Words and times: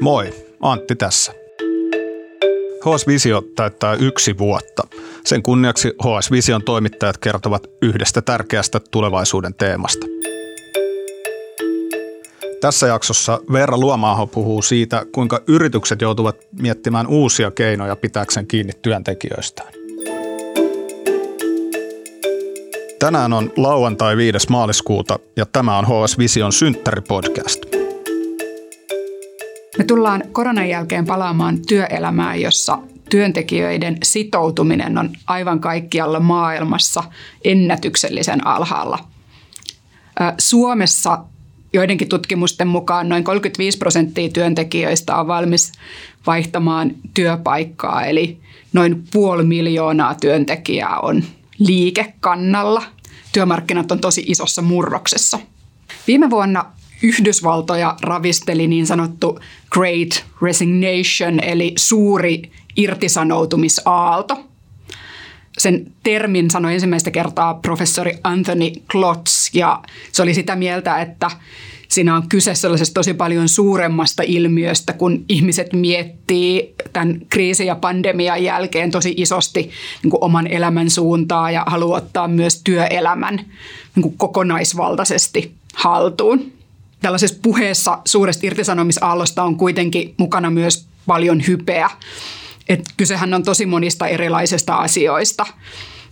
Moi, 0.00 0.34
Antti 0.60 0.96
tässä. 0.96 1.32
HS 2.84 3.06
Visio 3.06 3.42
täyttää 3.56 3.94
yksi 3.94 4.38
vuotta. 4.38 4.82
Sen 5.24 5.42
kunniaksi 5.42 5.88
HS 5.88 6.30
Vision 6.30 6.62
toimittajat 6.62 7.18
kertovat 7.18 7.66
yhdestä 7.82 8.22
tärkeästä 8.22 8.80
tulevaisuuden 8.90 9.54
teemasta. 9.54 10.06
Tässä 12.60 12.86
jaksossa 12.86 13.40
Veera 13.52 13.78
Luomaaho 13.78 14.26
puhuu 14.26 14.62
siitä, 14.62 15.06
kuinka 15.12 15.42
yritykset 15.46 16.00
joutuvat 16.00 16.36
miettimään 16.62 17.06
uusia 17.06 17.50
keinoja 17.50 17.96
pitääkseen 17.96 18.46
kiinni 18.46 18.72
työntekijöistään. 18.82 19.72
Tänään 22.98 23.32
on 23.32 23.52
lauantai 23.56 24.16
5. 24.16 24.38
maaliskuuta 24.50 25.18
ja 25.36 25.46
tämä 25.46 25.78
on 25.78 25.84
HS 25.84 26.18
Vision 26.18 26.52
synttäripodcast. 26.52 27.69
Me 29.80 29.84
tullaan 29.84 30.22
koronan 30.32 30.68
jälkeen 30.68 31.06
palaamaan 31.06 31.58
työelämään, 31.68 32.40
jossa 32.40 32.78
työntekijöiden 33.10 33.98
sitoutuminen 34.02 34.98
on 34.98 35.10
aivan 35.26 35.60
kaikkialla 35.60 36.20
maailmassa 36.20 37.02
ennätyksellisen 37.44 38.46
alhaalla. 38.46 38.98
Suomessa 40.38 41.24
joidenkin 41.72 42.08
tutkimusten 42.08 42.68
mukaan 42.68 43.08
noin 43.08 43.24
35 43.24 43.78
prosenttia 43.78 44.28
työntekijöistä 44.28 45.16
on 45.16 45.26
valmis 45.26 45.72
vaihtamaan 46.26 46.90
työpaikkaa, 47.14 48.04
eli 48.04 48.40
noin 48.72 49.04
puoli 49.12 49.44
miljoonaa 49.44 50.14
työntekijää 50.14 50.98
on 50.98 51.24
liikekannalla. 51.58 52.82
Työmarkkinat 53.32 53.92
on 53.92 54.00
tosi 54.00 54.24
isossa 54.26 54.62
murroksessa. 54.62 55.38
Viime 56.06 56.30
vuonna 56.30 56.64
Yhdysvaltoja 57.02 57.96
ravisteli 58.02 58.66
niin 58.66 58.86
sanottu 58.86 59.40
Great 59.70 60.24
Resignation, 60.42 61.40
eli 61.42 61.72
suuri 61.76 62.42
irtisanoutumisaalto. 62.76 64.40
Sen 65.58 65.92
termin 66.02 66.50
sanoi 66.50 66.74
ensimmäistä 66.74 67.10
kertaa 67.10 67.54
professori 67.54 68.18
Anthony 68.24 68.70
Klotz, 68.90 69.54
ja 69.54 69.82
se 70.12 70.22
oli 70.22 70.34
sitä 70.34 70.56
mieltä, 70.56 71.00
että 71.00 71.30
siinä 71.88 72.16
on 72.16 72.28
kyse 72.28 72.54
sellaisesta 72.54 72.94
tosi 72.94 73.14
paljon 73.14 73.48
suuremmasta 73.48 74.22
ilmiöstä, 74.26 74.92
kun 74.92 75.24
ihmiset 75.28 75.72
miettii 75.72 76.74
tämän 76.92 77.20
kriisin 77.28 77.66
ja 77.66 77.74
pandemian 77.74 78.44
jälkeen 78.44 78.90
tosi 78.90 79.14
isosti 79.16 79.70
niin 80.02 80.10
kuin 80.10 80.24
oman 80.24 80.46
elämän 80.46 80.90
suuntaa 80.90 81.50
ja 81.50 81.64
haluaa 81.66 81.96
ottaa 81.98 82.28
myös 82.28 82.60
työelämän 82.64 83.36
niin 83.94 84.02
kuin 84.02 84.14
kokonaisvaltaisesti 84.18 85.52
haltuun. 85.74 86.59
Tällaisessa 87.02 87.38
puheessa 87.42 87.98
suuresta 88.04 88.46
irtisanomisaallosta 88.46 89.42
on 89.42 89.56
kuitenkin 89.56 90.14
mukana 90.16 90.50
myös 90.50 90.86
paljon 91.06 91.42
hypeä. 91.46 91.90
Et 92.68 92.84
kysehän 92.96 93.34
on 93.34 93.42
tosi 93.42 93.66
monista 93.66 94.06
erilaisista 94.06 94.74
asioista 94.74 95.46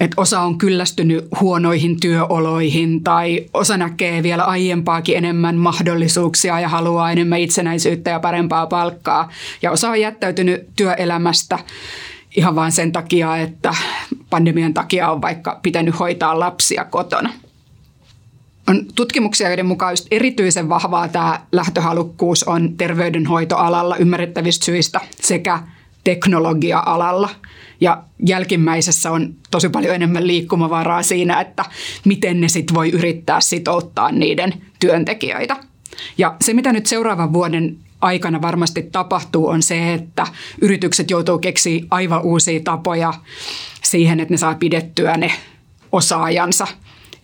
että 0.00 0.20
osa 0.20 0.40
on 0.40 0.58
kyllästynyt 0.58 1.28
huonoihin 1.40 2.00
työoloihin 2.00 3.04
tai 3.04 3.46
osa 3.54 3.76
näkee 3.76 4.22
vielä 4.22 4.44
aiempaakin 4.44 5.16
enemmän 5.16 5.56
mahdollisuuksia 5.56 6.60
ja 6.60 6.68
haluaa 6.68 7.12
enemmän 7.12 7.40
itsenäisyyttä 7.40 8.10
ja 8.10 8.20
parempaa 8.20 8.66
palkkaa. 8.66 9.30
Ja 9.62 9.70
osa 9.70 9.90
on 9.90 10.00
jättäytynyt 10.00 10.68
työelämästä 10.76 11.58
ihan 12.36 12.54
vain 12.54 12.72
sen 12.72 12.92
takia, 12.92 13.36
että 13.36 13.74
pandemian 14.30 14.74
takia 14.74 15.10
on 15.10 15.22
vaikka 15.22 15.60
pitänyt 15.62 15.98
hoitaa 15.98 16.38
lapsia 16.38 16.84
kotona. 16.84 17.32
On 18.68 18.86
tutkimuksia, 18.94 19.48
joiden 19.48 19.66
mukaan 19.66 19.92
just 19.92 20.06
erityisen 20.10 20.68
vahvaa 20.68 21.08
tämä 21.08 21.40
lähtöhalukkuus 21.52 22.44
on 22.44 22.76
terveydenhoitoalalla 22.76 23.96
ymmärrettävistä 23.96 24.64
syistä 24.64 25.00
sekä 25.20 25.58
teknologia-alalla– 26.04 27.30
ja 27.82 28.02
jälkimmäisessä 28.26 29.10
on 29.10 29.34
tosi 29.50 29.68
paljon 29.68 29.94
enemmän 29.94 30.26
liikkumavaraa 30.26 31.02
siinä, 31.02 31.40
että 31.40 31.64
miten 32.04 32.40
ne 32.40 32.48
sitten 32.48 32.74
voi 32.74 32.90
yrittää 32.90 33.40
sitouttaa 33.40 34.12
niiden 34.12 34.54
työntekijöitä. 34.80 35.56
Ja 36.18 36.36
se, 36.40 36.54
mitä 36.54 36.72
nyt 36.72 36.86
seuraavan 36.86 37.32
vuoden 37.32 37.76
aikana 38.00 38.42
varmasti 38.42 38.82
tapahtuu, 38.82 39.48
on 39.48 39.62
se, 39.62 39.94
että 39.94 40.26
yritykset 40.60 41.10
joutuu 41.10 41.38
keksiä 41.38 41.84
aivan 41.90 42.22
uusia 42.22 42.60
tapoja 42.60 43.14
siihen, 43.82 44.20
että 44.20 44.34
ne 44.34 44.38
saa 44.38 44.54
pidettyä 44.54 45.16
ne 45.16 45.32
osaajansa 45.92 46.66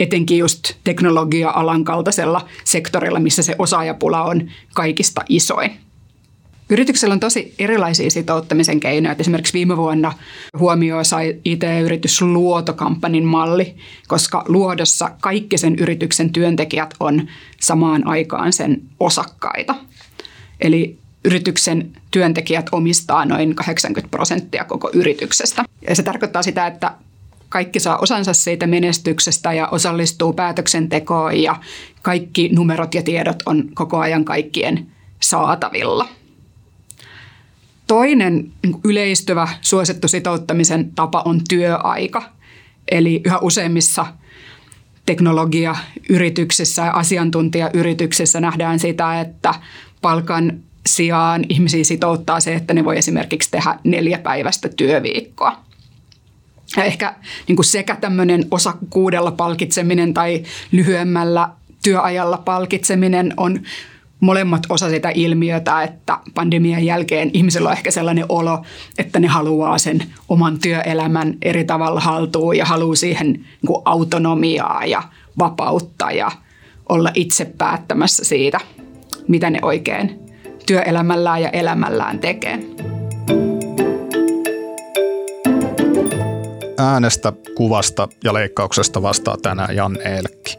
etenkin 0.00 0.38
just 0.38 0.72
teknologia-alan 0.84 1.84
kaltaisella 1.84 2.48
sektorilla, 2.64 3.20
missä 3.20 3.42
se 3.42 3.54
osaajapula 3.58 4.22
on 4.22 4.50
kaikista 4.74 5.22
isoin. 5.28 5.70
Yrityksellä 6.70 7.12
on 7.12 7.20
tosi 7.20 7.54
erilaisia 7.58 8.10
sitouttamisen 8.10 8.80
keinoja. 8.80 9.16
Esimerkiksi 9.18 9.52
viime 9.52 9.76
vuonna 9.76 10.12
huomioon 10.58 11.04
sai 11.04 11.36
IT-yritys 11.44 12.22
Luotokampanin 12.22 13.24
malli, 13.24 13.76
koska 14.08 14.44
Luodossa 14.48 15.10
kaikki 15.20 15.58
sen 15.58 15.74
yrityksen 15.78 16.32
työntekijät 16.32 16.94
on 17.00 17.28
samaan 17.60 18.06
aikaan 18.06 18.52
sen 18.52 18.82
osakkaita. 19.00 19.74
Eli 20.60 20.98
yrityksen 21.24 21.90
työntekijät 22.10 22.66
omistaa 22.72 23.24
noin 23.24 23.54
80 23.54 24.10
prosenttia 24.10 24.64
koko 24.64 24.90
yrityksestä. 24.92 25.64
Ja 25.88 25.94
se 25.94 26.02
tarkoittaa 26.02 26.42
sitä, 26.42 26.66
että 26.66 26.92
kaikki 27.48 27.80
saa 27.80 27.98
osansa 27.98 28.34
siitä 28.34 28.66
menestyksestä 28.66 29.52
ja 29.52 29.68
osallistuu 29.68 30.32
päätöksentekoon 30.32 31.42
ja 31.42 31.56
kaikki 32.02 32.48
numerot 32.52 32.94
ja 32.94 33.02
tiedot 33.02 33.42
on 33.46 33.68
koko 33.74 33.98
ajan 33.98 34.24
kaikkien 34.24 34.86
saatavilla. 35.20 36.08
Toinen 37.86 38.52
niin 38.62 38.80
yleistyvä 38.84 39.48
suosittu 39.60 40.08
sitouttamisen 40.08 40.92
tapa 40.94 41.22
on 41.24 41.40
työaika. 41.48 42.22
Eli 42.90 43.20
yhä 43.24 43.38
useimmissa 43.38 44.06
teknologiayrityksissä 45.06 46.82
ja 46.82 46.92
asiantuntijayrityksissä 46.92 48.40
nähdään 48.40 48.78
sitä, 48.78 49.20
että 49.20 49.54
palkan 50.02 50.60
sijaan 50.86 51.44
ihmisiä 51.48 51.84
sitouttaa 51.84 52.40
se, 52.40 52.54
että 52.54 52.74
ne 52.74 52.84
voi 52.84 52.98
esimerkiksi 52.98 53.50
tehdä 53.50 53.78
neljä 53.84 54.18
päivästä 54.18 54.68
työviikkoa. 54.68 55.65
Ja 56.76 56.84
ehkä 56.84 57.14
niin 57.48 57.56
kuin 57.56 57.66
sekä 57.66 57.96
tämmöinen 57.96 58.44
osakkuudella 58.50 59.30
palkitseminen 59.30 60.14
tai 60.14 60.42
lyhyemmällä 60.72 61.48
työajalla 61.82 62.38
palkitseminen 62.38 63.34
on 63.36 63.60
molemmat 64.20 64.62
osa 64.68 64.90
sitä 64.90 65.10
ilmiötä, 65.14 65.82
että 65.82 66.18
pandemian 66.34 66.84
jälkeen 66.84 67.30
ihmisillä 67.32 67.68
on 67.68 67.76
ehkä 67.76 67.90
sellainen 67.90 68.24
olo, 68.28 68.62
että 68.98 69.20
ne 69.20 69.28
haluaa 69.28 69.78
sen 69.78 70.02
oman 70.28 70.58
työelämän 70.58 71.34
eri 71.42 71.64
tavalla 71.64 72.00
haltuun 72.00 72.56
ja 72.56 72.64
haluaa 72.64 72.96
siihen 72.96 73.32
niin 73.32 73.66
kuin 73.66 73.82
autonomiaa 73.84 74.84
ja 74.84 75.02
vapautta 75.38 76.10
ja 76.10 76.30
olla 76.88 77.10
itse 77.14 77.44
päättämässä 77.58 78.24
siitä, 78.24 78.60
mitä 79.28 79.50
ne 79.50 79.58
oikein 79.62 80.18
työelämällään 80.66 81.42
ja 81.42 81.50
elämällään 81.50 82.18
tekee. 82.18 82.58
äänestä, 86.78 87.32
kuvasta 87.54 88.08
ja 88.24 88.34
leikkauksesta 88.34 89.02
vastaa 89.02 89.36
tänään 89.42 89.76
Janne 89.76 90.18
Elkki. 90.18 90.56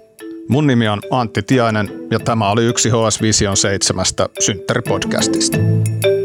Mun 0.50 0.68
nimi 0.68 0.88
on 0.88 1.02
Antti 1.12 1.44
Tiainen 1.44 1.90
ja 2.12 2.20
tämä 2.20 2.52
oli 2.52 2.66
yksi 2.66 2.90
HS 2.90 3.22
Vision 3.22 3.58
7 3.58 4.06
synttäripodcastista. 4.40 5.58
podcastista 5.58 6.18